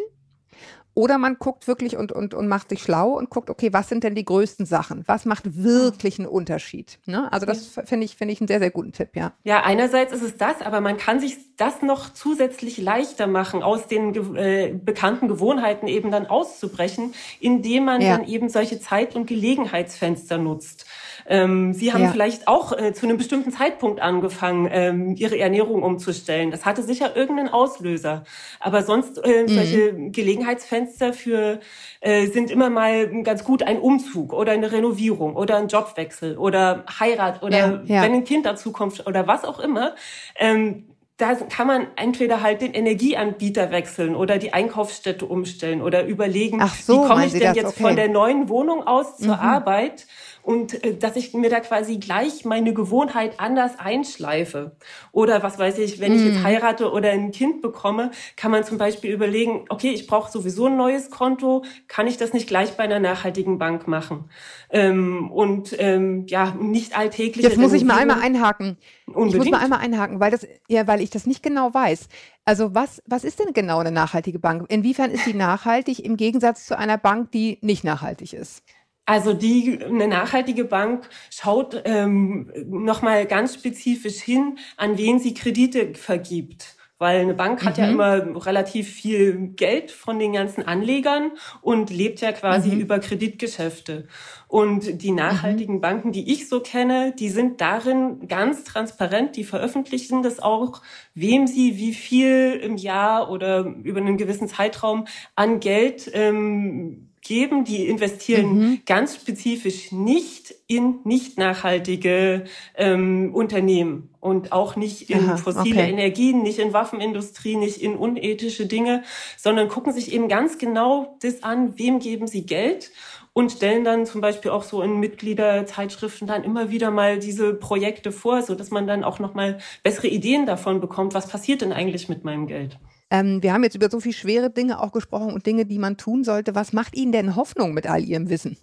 [0.96, 4.02] oder man guckt wirklich und, und, und macht sich schlau und guckt, okay, was sind
[4.02, 5.04] denn die größten Sachen?
[5.06, 6.98] Was macht wirklich einen Unterschied?
[7.04, 7.30] Ne?
[7.30, 9.34] Also das finde ich, finde ich einen sehr, sehr guten Tipp, ja.
[9.44, 13.86] Ja, einerseits ist es das, aber man kann sich das noch zusätzlich leichter machen, aus
[13.88, 18.16] den äh, bekannten Gewohnheiten eben dann auszubrechen, indem man ja.
[18.16, 20.86] dann eben solche Zeit- und Gelegenheitsfenster nutzt.
[21.28, 22.10] Ähm, Sie haben ja.
[22.10, 26.50] vielleicht auch äh, zu einem bestimmten Zeitpunkt angefangen, ähm, Ihre Ernährung umzustellen.
[26.50, 28.24] Das hatte sicher irgendeinen Auslöser.
[28.60, 29.48] Aber sonst äh, mhm.
[29.48, 31.60] solche Gelegenheitsfenster für
[32.00, 36.84] äh, sind immer mal ganz gut ein Umzug oder eine Renovierung oder ein Jobwechsel oder
[37.00, 38.02] Heirat oder ja, ja.
[38.02, 39.94] wenn ein Kind dazu kommt oder was auch immer.
[40.38, 40.84] Ähm,
[41.16, 47.04] da kann man entweder halt den Energieanbieter wechseln oder die Einkaufsstätte umstellen oder überlegen, so,
[47.04, 47.82] wie komme ich denn jetzt okay.
[47.82, 49.40] von der neuen Wohnung aus zur mhm.
[49.40, 50.06] Arbeit
[50.46, 54.76] und äh, dass ich mir da quasi gleich meine Gewohnheit anders einschleife.
[55.10, 56.44] Oder was weiß ich, wenn ich jetzt mhm.
[56.44, 60.76] heirate oder ein Kind bekomme, kann man zum Beispiel überlegen, okay, ich brauche sowieso ein
[60.76, 64.30] neues Konto, kann ich das nicht gleich bei einer nachhaltigen Bank machen?
[64.70, 67.44] Ähm, und ähm, ja, nicht alltäglich.
[67.44, 68.78] Jetzt muss ich mal einmal einhaken.
[69.06, 69.32] Unbedingt.
[69.32, 72.08] Ich muss mal einmal einhaken, weil das, ja, weil ich das nicht genau weiß.
[72.44, 74.66] Also was, was ist denn genau eine nachhaltige Bank?
[74.68, 78.62] Inwiefern ist die nachhaltig im Gegensatz zu einer Bank, die nicht nachhaltig ist?
[79.06, 85.94] Also die eine nachhaltige Bank schaut ähm, nochmal ganz spezifisch hin, an wen sie Kredite
[85.94, 86.76] vergibt.
[86.98, 87.84] Weil eine Bank hat mhm.
[87.84, 92.80] ja immer relativ viel Geld von den ganzen Anlegern und lebt ja quasi mhm.
[92.80, 94.08] über Kreditgeschäfte.
[94.48, 95.80] Und die nachhaltigen mhm.
[95.82, 99.36] Banken, die ich so kenne, die sind darin ganz transparent.
[99.36, 100.80] Die veröffentlichen das auch,
[101.14, 107.64] wem sie wie viel im Jahr oder über einen gewissen Zeitraum an Geld ähm, geben,
[107.64, 108.82] die investieren mhm.
[108.86, 112.44] ganz spezifisch nicht in nicht nachhaltige
[112.76, 115.90] ähm, Unternehmen und auch nicht in Aha, fossile okay.
[115.90, 119.04] Energien, nicht in Waffenindustrie, nicht in unethische Dinge,
[119.36, 122.90] sondern gucken sich eben ganz genau das an, wem geben sie Geld
[123.36, 128.10] und stellen dann zum Beispiel auch so in Mitgliederzeitschriften dann immer wieder mal diese Projekte
[128.10, 131.72] vor, so dass man dann auch noch mal bessere Ideen davon bekommt, was passiert denn
[131.72, 132.78] eigentlich mit meinem Geld.
[133.10, 135.96] Ähm, wir haben jetzt über so viele schwere Dinge auch gesprochen und Dinge, die man
[135.96, 136.54] tun sollte.
[136.54, 138.56] Was macht Ihnen denn Hoffnung mit all Ihrem Wissen?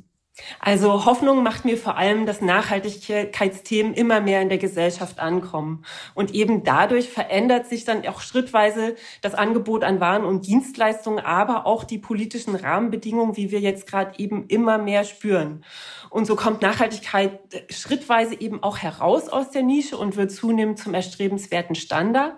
[0.59, 5.85] Also Hoffnung macht mir vor allem, dass Nachhaltigkeitsthemen immer mehr in der Gesellschaft ankommen.
[6.15, 11.67] Und eben dadurch verändert sich dann auch schrittweise das Angebot an Waren und Dienstleistungen, aber
[11.67, 15.63] auch die politischen Rahmenbedingungen, wie wir jetzt gerade eben immer mehr spüren.
[16.09, 20.95] Und so kommt Nachhaltigkeit schrittweise eben auch heraus aus der Nische und wird zunehmend zum
[20.95, 22.33] erstrebenswerten Standard.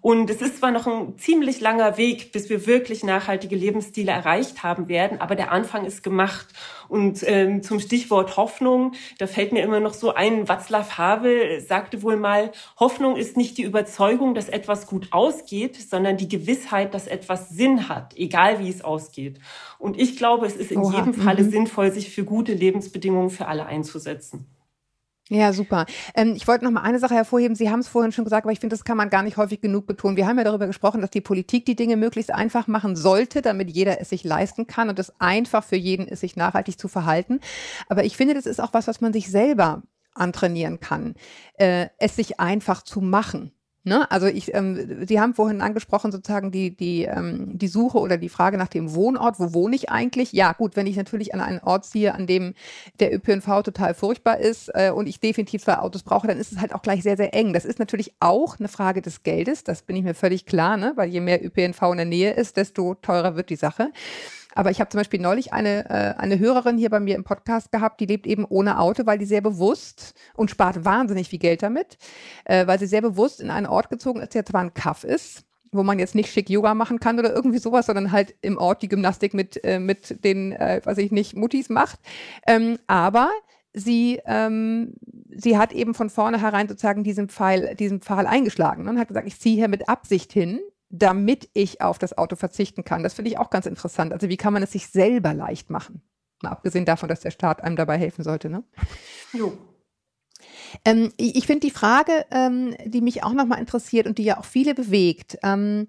[0.00, 4.62] Und es ist zwar noch ein ziemlich langer Weg, bis wir wirklich nachhaltige Lebensstile erreicht
[4.62, 6.46] haben werden, aber der Anfang ist gemacht.
[6.88, 12.02] Und ähm, zum Stichwort Hoffnung, da fällt mir immer noch so ein, Václav Havel sagte
[12.02, 17.06] wohl mal, Hoffnung ist nicht die Überzeugung, dass etwas gut ausgeht, sondern die Gewissheit, dass
[17.06, 19.38] etwas Sinn hat, egal wie es ausgeht.
[19.78, 20.98] Und ich glaube, es ist in Oha.
[20.98, 21.50] jedem Falle mhm.
[21.50, 24.46] sinnvoll, sich für gute Lebensbedingungen für alle einzusetzen.
[25.30, 25.84] Ja, super.
[26.14, 27.54] Ähm, ich wollte noch mal eine Sache hervorheben.
[27.54, 29.60] Sie haben es vorhin schon gesagt, aber ich finde, das kann man gar nicht häufig
[29.60, 30.16] genug betonen.
[30.16, 33.70] Wir haben ja darüber gesprochen, dass die Politik die Dinge möglichst einfach machen sollte, damit
[33.70, 37.40] jeder es sich leisten kann und es einfach für jeden ist, sich nachhaltig zu verhalten.
[37.88, 39.82] Aber ich finde, das ist auch was, was man sich selber
[40.14, 41.14] antrainieren kann,
[41.54, 43.52] äh, es sich einfach zu machen.
[43.84, 44.10] Ne?
[44.10, 48.28] Also ich, ähm, Sie haben vorhin angesprochen, sozusagen die, die, ähm, die Suche oder die
[48.28, 49.38] Frage nach dem Wohnort.
[49.38, 50.32] Wo wohne ich eigentlich?
[50.32, 52.54] Ja, gut, wenn ich natürlich an einen Ort ziehe, an dem
[53.00, 56.60] der ÖPNV total furchtbar ist äh, und ich definitiv zwei Autos brauche, dann ist es
[56.60, 57.52] halt auch gleich sehr, sehr eng.
[57.52, 60.92] Das ist natürlich auch eine Frage des Geldes, das bin ich mir völlig klar, ne?
[60.96, 63.90] weil je mehr ÖPNV in der Nähe ist, desto teurer wird die Sache.
[64.54, 67.70] Aber ich habe zum Beispiel neulich eine, äh, eine Hörerin hier bei mir im Podcast
[67.70, 71.62] gehabt, die lebt eben ohne Auto, weil die sehr bewusst und spart wahnsinnig viel Geld
[71.62, 71.98] damit,
[72.44, 75.44] äh, weil sie sehr bewusst in einen Ort gezogen ist, der zwar ein Kaff ist,
[75.70, 78.82] wo man jetzt nicht schick Yoga machen kann oder irgendwie sowas, sondern halt im Ort
[78.82, 82.00] die Gymnastik mit, äh, mit den, äh, weiß ich nicht, Muttis macht.
[82.46, 83.30] Ähm, aber
[83.72, 84.94] sie, ähm,
[85.30, 89.26] sie hat eben von vornherein sozusagen diesen Pfeil, diesen Pfahl eingeschlagen ne, und hat gesagt,
[89.26, 93.02] ich ziehe hier mit Absicht hin, damit ich auf das Auto verzichten kann.
[93.02, 94.12] Das finde ich auch ganz interessant.
[94.12, 96.02] Also wie kann man es sich selber leicht machen?
[96.42, 98.48] Mal abgesehen davon, dass der Staat einem dabei helfen sollte.
[98.48, 98.62] Ne?
[99.32, 99.58] Jo.
[100.84, 104.44] Ähm, ich, finde die Frage, ähm, die mich auch nochmal interessiert und die ja auch
[104.44, 105.38] viele bewegt.
[105.42, 105.88] Ähm,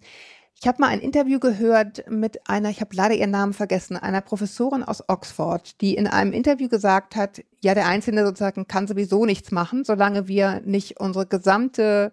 [0.61, 4.19] ich habe mal ein Interview gehört mit einer, ich habe leider ihren Namen vergessen, einer
[4.19, 9.25] Professorin aus Oxford, die in einem Interview gesagt hat, ja, der Einzelne sozusagen kann sowieso
[9.25, 12.11] nichts machen, solange wir nicht unsere gesamte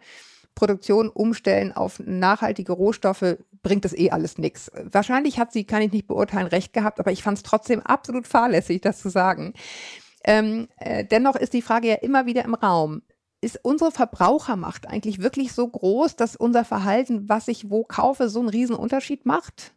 [0.57, 4.73] Produktion umstellen auf nachhaltige Rohstoffe, bringt das eh alles nichts.
[4.75, 8.27] Wahrscheinlich hat sie, kann ich nicht beurteilen, recht gehabt, aber ich fand es trotzdem absolut
[8.27, 9.53] fahrlässig, das zu sagen.
[10.25, 13.03] Ähm, äh, dennoch ist die Frage ja immer wieder im Raum.
[13.41, 18.41] Ist unsere Verbrauchermacht eigentlich wirklich so groß, dass unser Verhalten, was ich wo kaufe, so
[18.41, 19.75] einen Unterschied macht?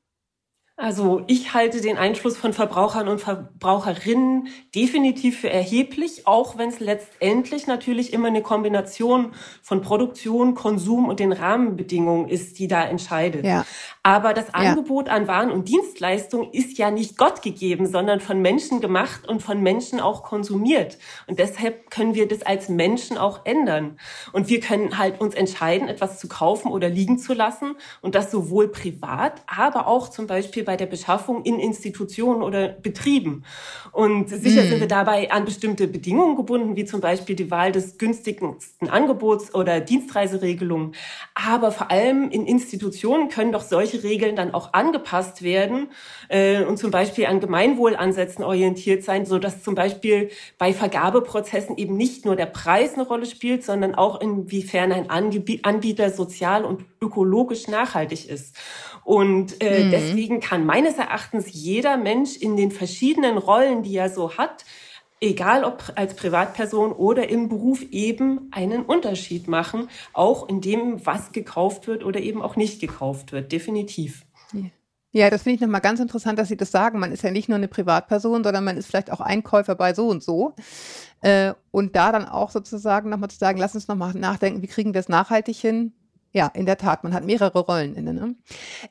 [0.82, 6.80] Also ich halte den Einfluss von Verbrauchern und Verbraucherinnen definitiv für erheblich, auch wenn es
[6.80, 13.46] letztendlich natürlich immer eine Kombination von Produktion, Konsum und den Rahmenbedingungen ist, die da entscheidet.
[13.46, 13.66] Ja.
[14.02, 15.14] Aber das Angebot ja.
[15.14, 19.62] an Waren und Dienstleistungen ist ja nicht Gott gegeben, sondern von Menschen gemacht und von
[19.62, 20.98] Menschen auch konsumiert.
[21.28, 24.00] Und deshalb können wir das als Menschen auch ändern.
[24.32, 27.76] Und wir können halt uns entscheiden, etwas zu kaufen oder liegen zu lassen.
[28.02, 33.44] Und das sowohl privat, aber auch zum Beispiel bei der Beschaffung in Institutionen oder Betrieben.
[33.92, 34.70] Und sicher hm.
[34.70, 39.54] sind wir dabei an bestimmte Bedingungen gebunden, wie zum Beispiel die Wahl des günstigsten Angebots
[39.54, 40.96] oder Dienstreiseregelungen.
[41.36, 45.90] Aber vor allem in Institutionen können doch solche Regeln dann auch angepasst werden
[46.30, 51.98] äh, und zum Beispiel an Gemeinwohlansätzen orientiert sein, so dass zum Beispiel bei Vergabeprozessen eben
[51.98, 57.68] nicht nur der Preis eine Rolle spielt, sondern auch inwiefern ein Anbieter sozial und ökologisch
[57.68, 58.56] nachhaltig ist.
[59.04, 59.92] Und äh, mhm.
[59.92, 64.66] deswegen kann meines Erachtens jeder Mensch in den verschiedenen Rollen, die er so hat,
[65.22, 71.32] egal ob als Privatperson oder im Beruf eben einen Unterschied machen, auch in dem, was
[71.32, 74.26] gekauft wird oder eben auch nicht gekauft wird, definitiv.
[75.12, 75.30] Ja.
[75.30, 77.00] das finde ich nochmal ganz interessant, dass Sie das sagen.
[77.00, 80.08] Man ist ja nicht nur eine Privatperson, sondern man ist vielleicht auch Einkäufer bei so
[80.08, 80.54] und so.
[81.22, 84.94] Äh, und da dann auch sozusagen nochmal zu sagen, lass uns nochmal nachdenken, wie kriegen
[84.94, 85.94] wir es nachhaltig hin?
[86.32, 88.14] Ja, in der Tat, man hat mehrere Rollen inne.
[88.14, 88.36] Ne?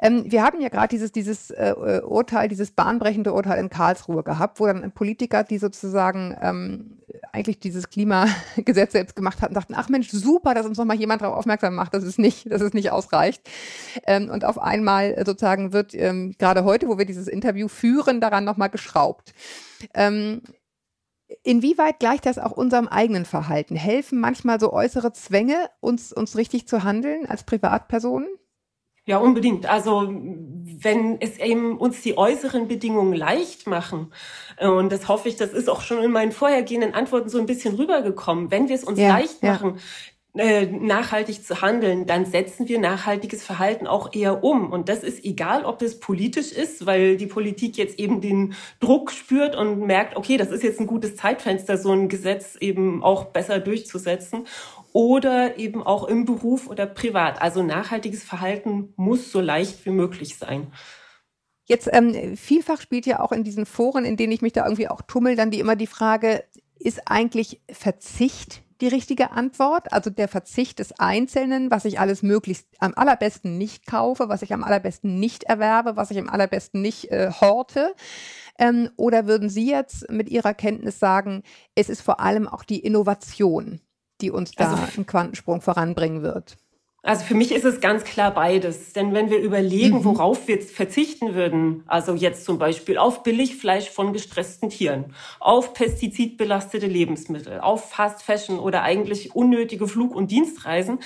[0.01, 1.74] Ähm, wir haben ja gerade dieses, dieses äh,
[2.05, 6.98] Urteil, dieses bahnbrechende Urteil in Karlsruhe gehabt, wo dann Politiker, die sozusagen ähm,
[7.33, 11.22] eigentlich dieses Klimagesetz selbst gemacht hatten, dachten, ach Mensch, super, dass uns noch mal jemand
[11.22, 13.48] darauf aufmerksam macht, dass es nicht, dass es nicht ausreicht.
[14.07, 18.44] Ähm, und auf einmal sozusagen wird ähm, gerade heute, wo wir dieses Interview führen, daran
[18.44, 19.33] noch mal geschraubt.
[19.94, 20.42] Ähm,
[21.42, 23.76] Inwieweit gleicht das auch unserem eigenen Verhalten?
[23.76, 28.28] Helfen manchmal so äußere Zwänge, uns, uns richtig zu handeln als Privatpersonen?
[29.04, 29.64] Ja, unbedingt.
[29.64, 34.12] Also wenn es eben uns die äußeren Bedingungen leicht machen,
[34.58, 37.46] äh, und das hoffe ich, das ist auch schon in meinen vorhergehenden Antworten so ein
[37.46, 39.80] bisschen rübergekommen, wenn wir es uns ja, leicht machen, ja
[40.34, 44.70] äh, nachhaltig zu handeln, dann setzen wir nachhaltiges Verhalten auch eher um.
[44.70, 49.10] Und das ist egal, ob es politisch ist, weil die Politik jetzt eben den Druck
[49.10, 53.24] spürt und merkt, okay, das ist jetzt ein gutes Zeitfenster, so ein Gesetz eben auch
[53.24, 54.46] besser durchzusetzen.
[54.92, 57.40] Oder eben auch im Beruf oder privat.
[57.40, 60.72] Also nachhaltiges Verhalten muss so leicht wie möglich sein.
[61.64, 64.88] Jetzt ähm, vielfach spielt ja auch in diesen Foren, in denen ich mich da irgendwie
[64.88, 66.44] auch tummel, dann die immer die Frage,
[66.78, 69.92] ist eigentlich Verzicht die richtige Antwort.
[69.92, 74.52] Also der Verzicht des Einzelnen, was ich alles möglichst am allerbesten nicht kaufe, was ich
[74.52, 77.94] am allerbesten nicht erwerbe, was ich am allerbesten nicht äh, horte.
[78.58, 81.42] Ähm, oder würden Sie jetzt mit Ihrer Kenntnis sagen,
[81.74, 83.80] es ist vor allem auch die Innovation,
[84.20, 86.56] die uns da also, einen Quantensprung voranbringen wird?
[87.02, 88.92] Also für mich ist es ganz klar beides.
[88.92, 90.04] Denn wenn wir überlegen, mhm.
[90.04, 96.87] worauf wir verzichten würden, also jetzt zum Beispiel auf Billigfleisch von gestressten Tieren, auf pestizidbelastete
[96.87, 100.98] Lebensmittel, auf Fast Fashion oder eigentlich unnötige Flug- und Dienstreisen,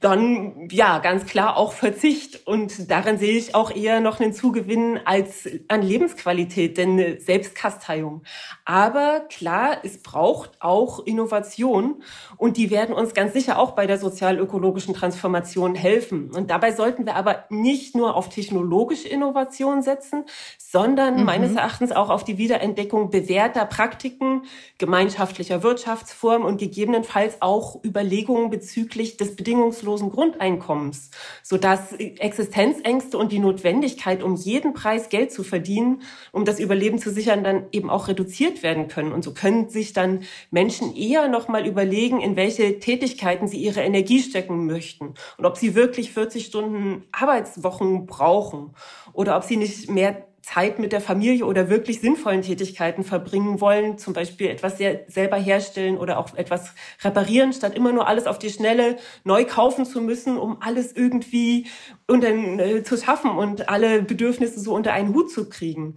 [0.00, 5.00] dann ja ganz klar auch Verzicht und darin sehe ich auch eher noch einen Zugewinn
[5.04, 8.22] als an Lebensqualität, denn eine Selbstkasteiung.
[8.66, 12.02] Aber klar, es braucht auch Innovation
[12.36, 16.30] und die werden uns ganz sicher auch bei der sozial-ökologischen Transformation helfen.
[16.30, 20.24] Und dabei sollten wir aber nicht nur auf technologische Innovation setzen,
[20.58, 21.24] sondern mhm.
[21.24, 24.42] meines Erachtens auch auf die Wiederentdeckung bewährter Praktiken,
[24.78, 29.36] gemeinschaftlicher Wirtschaftsformen und gegebenenfalls auch Überlegungen bezüglich des
[29.70, 31.10] bedingungslosen Grundeinkommens,
[31.42, 36.02] sodass Existenzängste und die Notwendigkeit, um jeden Preis Geld zu verdienen,
[36.32, 39.12] um das Überleben zu sichern, dann eben auch reduziert werden können.
[39.12, 44.20] Und so können sich dann Menschen eher nochmal überlegen, in welche Tätigkeiten sie ihre Energie
[44.20, 48.74] stecken möchten und ob sie wirklich 40 Stunden Arbeitswochen brauchen
[49.12, 53.98] oder ob sie nicht mehr Zeit mit der Familie oder wirklich sinnvollen Tätigkeiten verbringen wollen,
[53.98, 58.38] zum Beispiel etwas sehr, selber herstellen oder auch etwas reparieren, statt immer nur alles auf
[58.38, 61.66] die Schnelle neu kaufen zu müssen, um alles irgendwie
[62.06, 65.96] unter, äh, zu schaffen und alle Bedürfnisse so unter einen Hut zu kriegen.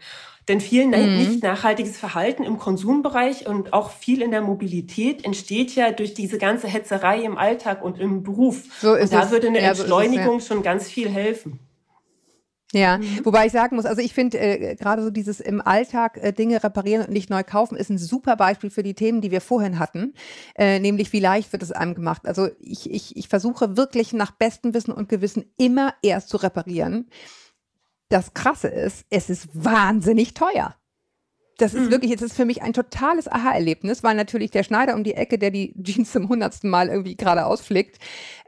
[0.50, 1.18] Denn viel mhm.
[1.18, 6.38] nicht nachhaltiges Verhalten im Konsumbereich und auch viel in der Mobilität entsteht ja durch diese
[6.38, 8.64] ganze Hetzerei im Alltag und im Beruf.
[8.82, 9.32] So ist und da es.
[9.32, 10.56] würde eine ja, Entschleunigung so es, ja.
[10.56, 11.60] schon ganz viel helfen.
[12.74, 13.24] Ja, mhm.
[13.24, 16.64] wobei ich sagen muss, also ich finde äh, gerade so dieses im Alltag äh, Dinge
[16.64, 19.78] reparieren und nicht neu kaufen ist ein super Beispiel für die Themen, die wir vorhin
[19.78, 20.14] hatten,
[20.56, 22.26] äh, nämlich wie leicht wird es einem gemacht.
[22.26, 27.10] Also ich, ich, ich versuche wirklich nach bestem Wissen und Gewissen immer erst zu reparieren.
[28.10, 30.76] Das Krasse ist, es ist wahnsinnig teuer
[31.58, 31.92] das ist mhm.
[31.92, 35.38] wirklich, jetzt ist für mich ein totales Aha-Erlebnis, weil natürlich der Schneider um die Ecke,
[35.38, 38.00] der die Jeans zum hundertsten Mal irgendwie gerade ausflickt,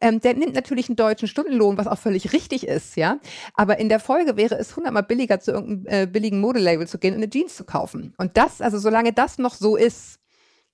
[0.02, 3.20] ähm, der nimmt natürlich einen deutschen Stundenlohn, was auch völlig richtig ist, ja.
[3.54, 7.14] Aber in der Folge wäre es hundertmal billiger, zu irgendeinem äh, billigen Modelabel zu gehen
[7.14, 8.14] und eine Jeans zu kaufen.
[8.18, 10.20] Und das, also solange das noch so ist,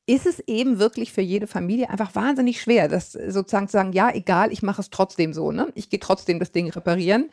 [0.07, 4.13] ist es eben wirklich für jede Familie einfach wahnsinnig schwer, das sozusagen zu sagen, ja,
[4.13, 5.71] egal, ich mache es trotzdem so, ne?
[5.75, 7.29] Ich gehe trotzdem das Ding reparieren.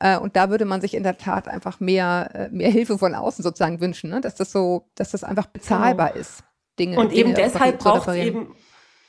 [0.00, 3.14] Äh, und da würde man sich in der Tat einfach mehr, äh, mehr Hilfe von
[3.14, 4.20] außen sozusagen wünschen, ne?
[4.20, 6.20] dass das so, dass das einfach bezahlbar genau.
[6.20, 6.44] ist.
[6.78, 6.98] Dinge.
[6.98, 8.54] Und eben Dinge deshalb braucht es eben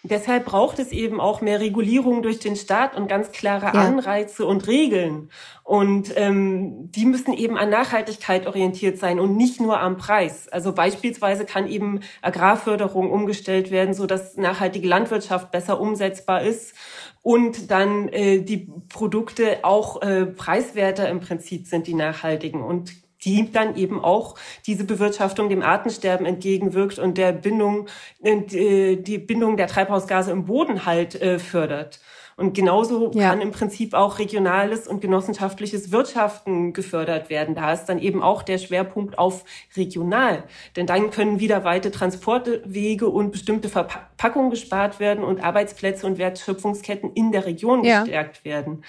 [0.08, 3.74] Deshalb braucht es eben auch mehr Regulierung durch den Staat und ganz klare ja.
[3.74, 5.30] Anreize und Regeln.
[5.64, 10.48] Und ähm, die müssen eben an Nachhaltigkeit orientiert sein und nicht nur am Preis.
[10.48, 16.74] Also beispielsweise kann eben Agrarförderung umgestellt werden, so dass nachhaltige Landwirtschaft besser umsetzbar ist
[17.22, 22.64] und dann äh, die Produkte auch äh, preiswerter im Prinzip sind, die nachhaltigen.
[22.64, 27.88] Und die dann eben auch diese Bewirtschaftung dem Artensterben entgegenwirkt und der Bindung,
[28.24, 32.00] äh, die Bindung der Treibhausgase im Boden halt äh, fördert.
[32.40, 33.30] Und genauso ja.
[33.30, 37.56] kann im Prinzip auch regionales und genossenschaftliches Wirtschaften gefördert werden.
[37.56, 39.44] Da ist dann eben auch der Schwerpunkt auf
[39.76, 40.44] regional.
[40.76, 47.12] Denn dann können wieder weite Transportwege und bestimmte Verpackungen gespart werden und Arbeitsplätze und Wertschöpfungsketten
[47.14, 48.02] in der Region ja.
[48.02, 48.84] gestärkt werden.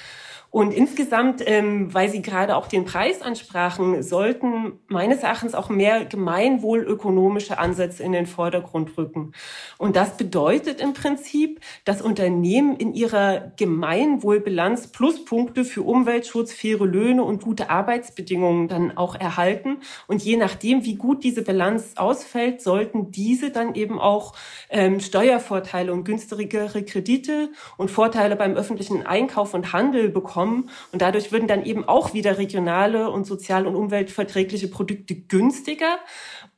[0.50, 6.06] Und insgesamt, ähm, weil Sie gerade auch den Preis ansprachen, sollten meines Erachtens auch mehr
[6.06, 9.32] gemeinwohlökonomische Ansätze in den Vordergrund rücken.
[9.76, 17.24] Und das bedeutet im Prinzip, dass Unternehmen in ihrer Gemeinwohlbilanz Pluspunkte für Umweltschutz, faire Löhne
[17.24, 19.80] und gute Arbeitsbedingungen dann auch erhalten.
[20.06, 24.32] Und je nachdem, wie gut diese Bilanz ausfällt, sollten diese dann eben auch
[24.70, 30.70] ähm, Steuervorteile und günstigere Kredite und Vorteile beim öffentlichen Einkauf und Handel bekommen bekommen.
[30.92, 35.98] Und dadurch würden dann eben auch wieder regionale und sozial- und umweltverträgliche Produkte günstiger.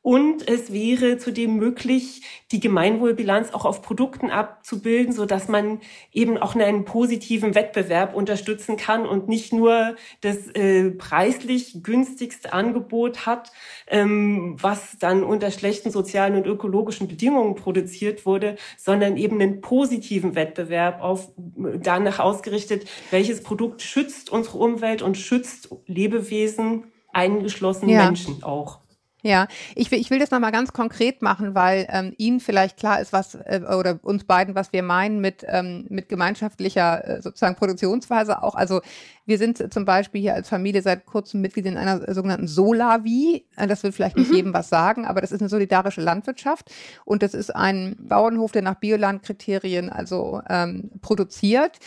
[0.03, 6.39] Und es wäre zudem möglich, die Gemeinwohlbilanz auch auf Produkten abzubilden, so dass man eben
[6.39, 13.53] auch einen positiven Wettbewerb unterstützen kann und nicht nur das äh, preislich günstigste Angebot hat,
[13.89, 20.35] ähm, was dann unter schlechten sozialen und ökologischen Bedingungen produziert wurde, sondern eben einen positiven
[20.35, 28.07] Wettbewerb auf danach ausgerichtet, welches Produkt schützt unsere Umwelt und schützt Lebewesen, eingeschlossen ja.
[28.07, 28.81] Menschen auch.
[29.23, 33.01] Ja, ich will, ich will das nochmal ganz konkret machen, weil ähm, Ihnen vielleicht klar
[33.01, 37.57] ist, was äh, oder uns beiden, was wir meinen mit, ähm, mit gemeinschaftlicher äh, sozusagen
[37.57, 38.55] Produktionsweise auch.
[38.55, 38.81] Also
[39.27, 43.45] wir sind zum Beispiel hier als Familie seit kurzem Mitglied in einer sogenannten Solavi.
[43.57, 44.37] Äh, das will vielleicht nicht mhm.
[44.37, 46.71] jedem was sagen, aber das ist eine solidarische Landwirtschaft
[47.05, 51.79] und das ist ein Bauernhof, der nach Biolandkriterien also ähm, produziert.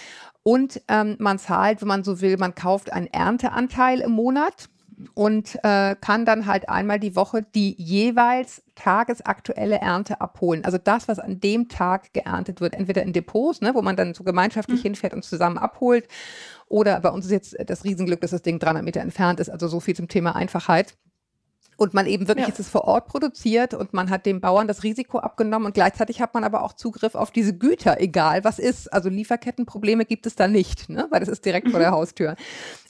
[0.43, 4.69] Und ähm, man zahlt, wenn man so will, man kauft einen Ernteanteil im Monat
[5.13, 10.65] und äh, kann dann halt einmal die Woche die jeweils tagesaktuelle Ernte abholen.
[10.65, 14.13] Also das, was an dem Tag geerntet wird, entweder in Depots, ne, wo man dann
[14.13, 14.83] so gemeinschaftlich mhm.
[14.83, 16.07] hinfährt und zusammen abholt,
[16.67, 19.67] oder bei uns ist jetzt das Riesenglück, dass das Ding 300 Meter entfernt ist, also
[19.67, 20.95] so viel zum Thema Einfachheit
[21.77, 22.53] und man eben wirklich ja.
[22.53, 26.21] ist es vor Ort produziert und man hat dem Bauern das Risiko abgenommen und gleichzeitig
[26.21, 28.91] hat man aber auch Zugriff auf diese Güter, egal was ist.
[28.91, 31.07] Also Lieferkettenprobleme gibt es da nicht, ne?
[31.09, 31.71] weil das ist direkt mhm.
[31.71, 32.35] vor der Haustür.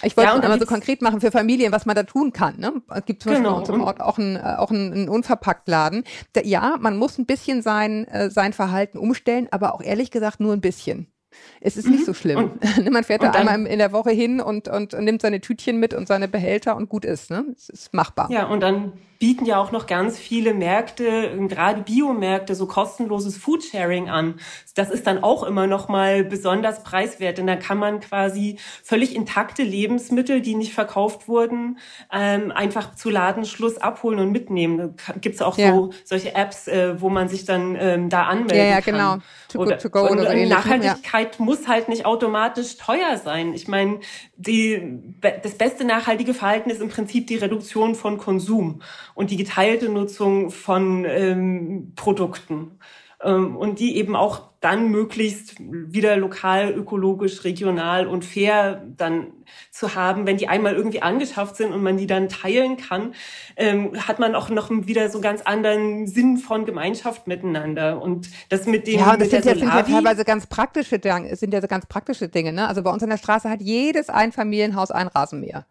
[0.02, 2.60] Ich wollte ja, einmal so konkret machen für Familien, was man da tun kann.
[2.60, 2.74] Ne?
[2.94, 3.60] Es gibt zum genau.
[3.60, 6.04] Beispiel bei uns im Ort auch einen, auch einen, einen Unverpacktladen.
[6.44, 10.54] Ja, man muss ein bisschen sein, äh, sein Verhalten umstellen, aber auch ehrlich gesagt nur
[10.54, 11.13] ein bisschen.
[11.62, 11.94] Es ist mhm.
[11.94, 12.52] nicht so schlimm.
[12.78, 15.80] Und, Man fährt da einmal in der Woche hin und, und, und, nimmt seine Tütchen
[15.80, 17.32] mit und seine Behälter und gut ist.
[17.32, 17.46] Ne?
[17.56, 18.30] Es ist machbar.
[18.32, 24.10] Ja, und dann bieten ja auch noch ganz viele Märkte, gerade Biomärkte, so kostenloses Foodsharing
[24.10, 24.42] an.
[24.76, 29.16] Das ist dann auch immer noch mal besonders preiswert, denn da kann man quasi völlig
[29.16, 31.78] intakte Lebensmittel, die nicht verkauft wurden,
[32.12, 34.98] ähm, einfach zu Ladenschluss abholen und mitnehmen.
[35.08, 35.74] Da gibt's auch ja.
[35.74, 38.96] so solche Apps, äh, wo man sich dann ähm, da anmelden ja, ja, kann.
[38.96, 39.24] Ja, genau.
[39.48, 40.50] Too oder, to go und, oder so ähnlich.
[40.50, 41.46] Nachhaltigkeit ja.
[41.46, 43.54] muss halt nicht automatisch teuer sein.
[43.54, 44.02] Ich meine,
[44.36, 48.82] die, das beste nachhaltige Verhalten ist im Prinzip die Reduktion von Konsum
[49.16, 52.80] und die geteilte Nutzung von ähm, Produkten
[53.24, 59.28] ähm, und die eben auch dann möglichst wieder lokal, ökologisch, regional und fair dann
[59.72, 63.14] zu haben, wenn die einmal irgendwie angeschafft sind und man die dann teilen kann,
[63.58, 68.66] ähm, hat man auch noch wieder so ganz anderen Sinn von Gemeinschaft miteinander und das
[68.66, 71.60] mit dem ja, und das sind ja, sind ja teilweise ganz praktische Dinge, sind ja
[71.60, 72.54] so ganz praktische Dinge.
[72.54, 72.68] Ne?
[72.68, 75.66] Also bei uns in der Straße hat jedes Einfamilienhaus ein Rasenmäher.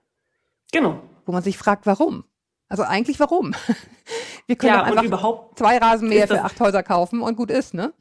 [0.71, 1.01] Genau.
[1.25, 2.25] Wo man sich fragt, warum?
[2.73, 3.55] Also eigentlich warum?
[4.47, 7.93] Wir können ja, einfach überhaupt zwei Rasenmäher für acht Häuser kaufen und gut ist, ne?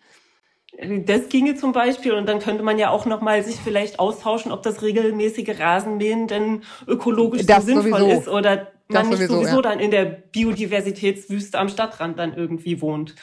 [1.05, 4.53] Das ginge zum Beispiel und dann könnte man ja auch noch mal sich vielleicht austauschen,
[4.53, 8.19] ob das regelmäßige Rasenmähen denn ökologisch so sinnvoll sowieso.
[8.19, 9.61] ist oder man nicht sowieso, sowieso ja.
[9.61, 13.15] dann in der Biodiversitätswüste am Stadtrand dann irgendwie wohnt.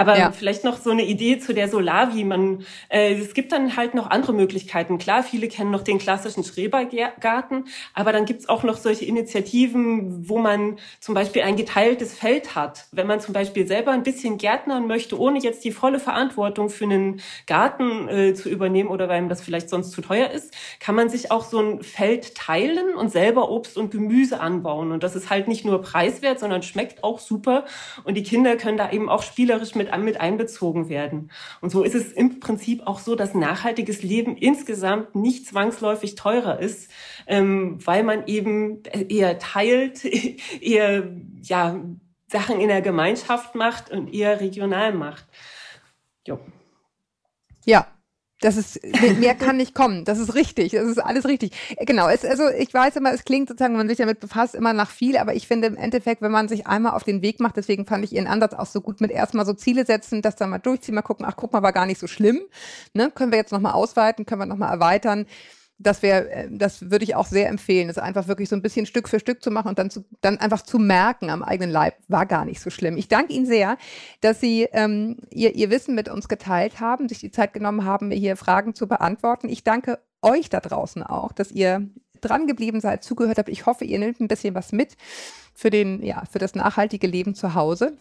[0.00, 0.32] Aber ja.
[0.32, 2.24] vielleicht noch so eine Idee zu der Solavi.
[2.24, 4.96] Man, äh, es gibt dann halt noch andere Möglichkeiten.
[4.96, 10.38] Klar, viele kennen noch den klassischen Schrebergarten, aber dann gibt's auch noch solche Initiativen, wo
[10.38, 12.86] man zum Beispiel ein geteiltes Feld hat.
[12.92, 16.84] Wenn man zum Beispiel selber ein bisschen gärtnern möchte, ohne jetzt die volle Verantwortung für
[16.84, 20.94] einen Garten äh, zu übernehmen oder weil ihm das vielleicht sonst zu teuer ist, kann
[20.94, 24.92] man sich auch so ein Feld teilen und selber Obst und Gemüse anbauen.
[24.92, 27.66] Und das ist halt nicht nur preiswert, sondern schmeckt auch super.
[28.04, 31.30] Und die Kinder können da eben auch spielerisch mit, mit einbezogen werden.
[31.60, 36.58] Und so ist es im Prinzip auch so, dass nachhaltiges Leben insgesamt nicht zwangsläufig teurer
[36.58, 36.90] ist,
[37.26, 40.04] ähm, weil man eben eher teilt,
[40.60, 41.10] eher
[41.42, 41.80] ja,
[42.28, 45.26] Sachen in der Gemeinschaft macht und eher regional macht.
[46.26, 46.38] Jo.
[47.64, 47.86] Ja,
[48.40, 48.80] das ist,
[49.18, 50.04] mehr kann nicht kommen.
[50.04, 50.72] Das ist richtig.
[50.72, 51.52] Das ist alles richtig.
[51.80, 52.08] Genau.
[52.08, 54.90] Es, also, ich weiß immer, es klingt sozusagen, wenn man sich damit befasst, immer nach
[54.90, 55.18] viel.
[55.18, 58.04] Aber ich finde im Endeffekt, wenn man sich einmal auf den Weg macht, deswegen fand
[58.04, 60.94] ich Ihren Ansatz auch so gut mit erstmal so Ziele setzen, das dann mal durchziehen,
[60.94, 62.40] mal gucken, ach, guck mal, war gar nicht so schlimm.
[62.94, 63.10] Ne?
[63.14, 65.26] Können wir jetzt nochmal ausweiten, können wir nochmal erweitern
[65.80, 68.86] das wäre, äh, das würde ich auch sehr empfehlen, es einfach wirklich so ein bisschen
[68.86, 71.94] Stück für Stück zu machen und dann, zu, dann einfach zu merken am eigenen Leib,
[72.08, 72.96] war gar nicht so schlimm.
[72.96, 73.78] Ich danke Ihnen sehr,
[74.20, 78.08] dass Sie ähm, ihr, ihr Wissen mit uns geteilt haben, sich die Zeit genommen haben,
[78.08, 79.48] mir hier Fragen zu beantworten.
[79.48, 81.88] Ich danke euch da draußen auch, dass ihr
[82.20, 83.48] dran geblieben seid, zugehört habt.
[83.48, 84.96] Ich hoffe, ihr nehmt ein bisschen was mit
[85.54, 87.96] für den, ja, für das nachhaltige Leben zu Hause.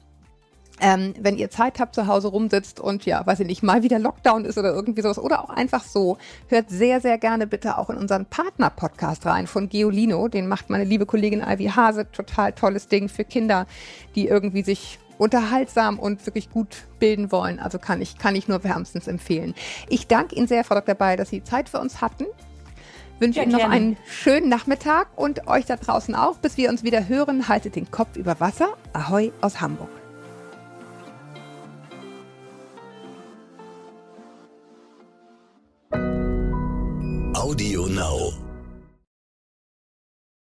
[0.82, 4.00] Ähm, wenn ihr Zeit habt, zu Hause rumsitzt und ja, weiß ich nicht, mal wieder
[4.00, 6.18] Lockdown ist oder irgendwie sowas oder auch einfach so,
[6.48, 10.28] hört sehr, sehr gerne bitte auch in unseren Partner-Podcast rein von Geolino.
[10.28, 12.10] Den macht meine liebe Kollegin Ivy Hase.
[12.12, 13.68] Total tolles Ding für Kinder,
[14.16, 17.60] die irgendwie sich unterhaltsam und wirklich gut bilden wollen.
[17.60, 19.54] Also kann ich, kann ich nur wärmstens empfehlen.
[19.90, 20.96] Ich danke Ihnen sehr, Frau Dr.
[20.96, 22.26] Bay, dass Sie Zeit für uns hatten.
[23.20, 23.76] Wünsche ja, Ihnen noch gerne.
[23.76, 26.38] einen schönen Nachmittag und euch da draußen auch.
[26.38, 28.70] Bis wir uns wieder hören, haltet den Kopf über Wasser.
[28.94, 29.99] Ahoi aus Hamburg.
[37.36, 38.49] Audio Now.